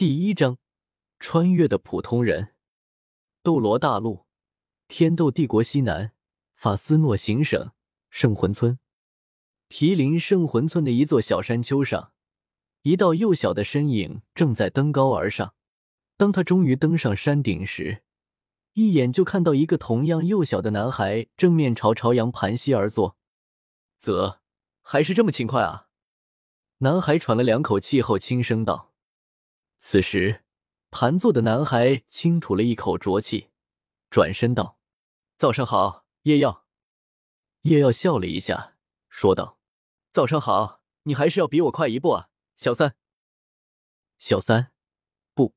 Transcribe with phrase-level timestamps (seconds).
[0.00, 0.56] 第一章，
[1.18, 2.54] 穿越的普通人。
[3.42, 4.24] 斗罗大陆，
[4.88, 6.12] 天斗帝国西南，
[6.54, 7.72] 法斯诺行省
[8.08, 8.78] 圣魂村。
[9.68, 12.14] 毗邻圣魂村的一座小山丘上，
[12.80, 15.54] 一道幼小的身影正在登高而上。
[16.16, 18.02] 当他终于登上山顶时，
[18.72, 23.18] 一眼就看到一个同样幼小的男孩正面朝朝阳盘膝而坐。
[23.98, 24.40] 啧，
[24.80, 25.88] 还是这么勤快啊！
[26.78, 28.89] 男孩喘了两口气后轻声道。
[29.82, 30.44] 此时，
[30.90, 33.48] 盘坐的男孩轻吐了一口浊气，
[34.10, 34.78] 转身道
[35.38, 36.66] ：“早上好，叶耀。”
[37.62, 38.76] 叶耀笑了一下，
[39.08, 39.58] 说道
[40.12, 42.94] ：“早上好，你还是要比我快一步啊，小三。”
[44.18, 44.70] 小三，
[45.32, 45.54] 不，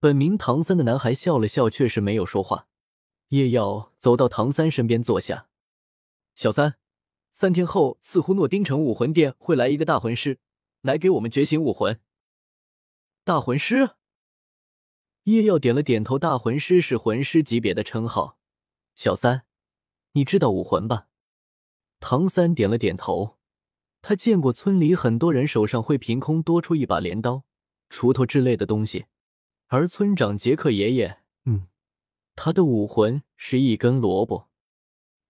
[0.00, 2.68] 本名唐三的男孩笑了笑，却是没有说话。
[3.28, 5.50] 叶耀走到唐三身边坐下
[6.34, 6.78] ：“小三，
[7.30, 10.40] 三天后，似乎诺丁城武魂殿会来一个大魂师，
[10.80, 12.00] 来给我们觉醒武魂。”
[13.24, 13.90] 大魂师，
[15.24, 16.18] 叶耀点了点头。
[16.18, 18.36] 大魂师是魂师级别的称号。
[18.96, 19.44] 小三，
[20.14, 21.06] 你知道武魂吧？
[22.00, 23.38] 唐三点了点头。
[24.00, 27.44] 他见过村里很多人手上会凭空多出一把镰刀、
[27.88, 29.06] 锄头之类的东西，
[29.68, 31.68] 而村长杰克爷爷，嗯，
[32.34, 34.48] 他的武魂是一根萝卜。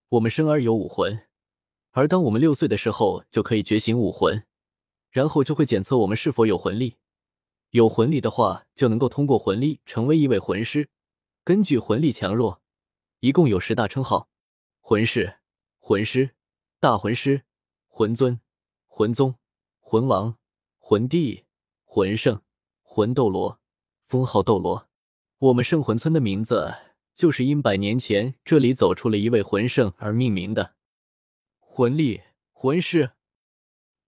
[0.08, 1.26] 我们生而有武魂，
[1.90, 4.46] 而当我们六岁的时候就可以觉醒武魂，
[5.10, 6.96] 然后就会检测我们是否有魂力。
[7.72, 10.90] 有魂力的话，就能够通过魂力成为一位魂师。
[11.42, 12.60] 根据魂力强弱，
[13.20, 14.28] 一共有十大称号：
[14.82, 15.38] 魂师、
[15.78, 16.34] 魂师、
[16.78, 17.44] 大魂师、
[17.88, 18.38] 魂尊、
[18.88, 19.36] 魂宗、
[19.80, 20.36] 魂王、
[20.76, 21.46] 魂帝、
[21.84, 22.42] 魂圣、
[22.82, 23.58] 魂斗罗，
[24.04, 24.90] 封号斗罗。
[25.38, 26.74] 我们圣魂村的名字
[27.14, 30.74] 就是因百年前这里走出了一位魂圣而命名的。
[31.58, 32.20] 魂力、
[32.52, 33.12] 魂师。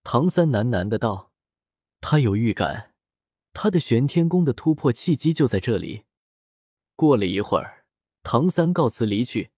[0.02, 1.32] 唐三喃喃的道
[2.02, 2.90] ：“他有预感。”
[3.54, 6.04] 他的玄天功的突破契机就在这里。
[6.96, 7.86] 过了一会儿，
[8.22, 9.52] 唐三告辞离去，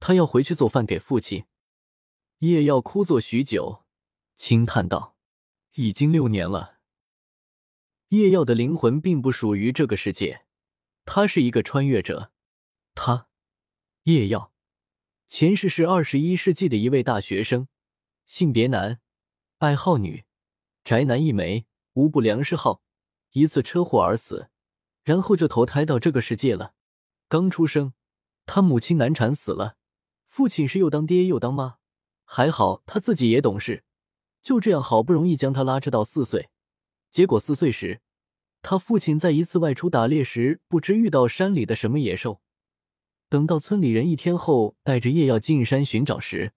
[0.00, 1.44] 他要回去做饭给父亲。
[2.38, 3.84] 叶耀枯坐许久，
[4.34, 5.16] 轻叹道
[5.76, 6.80] ：“已经六年了。”
[8.08, 10.44] 叶耀的灵魂并不属于这个世界，
[11.04, 12.32] 他是一个穿越者。
[12.94, 13.28] 他，
[14.04, 14.52] 叶耀，
[15.28, 17.68] 前世是二十一世纪的一位大学生，
[18.26, 19.00] 性别男，
[19.58, 20.24] 爱好女，
[20.84, 22.82] 宅男一枚，无不良嗜好。
[23.32, 24.48] 一次车祸而死，
[25.02, 26.74] 然后就投胎到这个世界了。
[27.28, 27.92] 刚出生，
[28.46, 29.76] 他母亲难产死了，
[30.28, 31.76] 父亲是又当爹又当妈。
[32.24, 33.84] 还好他自己也懂事，
[34.42, 36.50] 就这样好不容易将他拉扯到四岁。
[37.10, 38.00] 结果四岁时，
[38.62, 42.40] 他父亲在一次外出打猎时，不知遇到山里的什么野兽。
[43.28, 46.52] 等到村里人一天后带着夜药进山寻找时，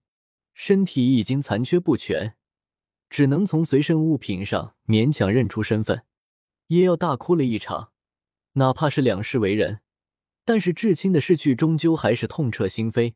[0.54, 2.36] 身体已经残缺不全，
[3.10, 6.04] 只能从随身物品上勉强认出身份。
[6.68, 7.92] 也要大哭了一场，
[8.54, 9.82] 哪怕是两世为人，
[10.44, 13.14] 但是至亲的逝去终究还是痛彻心扉。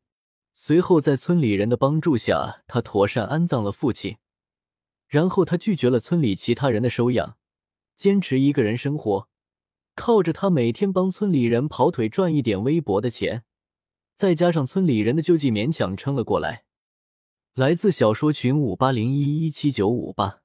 [0.54, 4.18] 随后，在村里人的帮助下，他妥善安葬了父亲。
[5.08, 7.38] 然后，他拒绝了村里其他人的收养，
[7.96, 9.30] 坚持一个人生活，
[9.96, 13.44] 靠着他每天帮村里人跑腿赚一点微薄的钱，
[14.14, 16.66] 再加上村里人的救济，勉强撑了过来。
[17.56, 20.39] 来自小说群五八零一一七九五八。